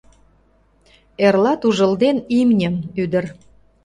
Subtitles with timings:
[1.25, 3.25] Эрлат, ужылден имньым, ӱдыр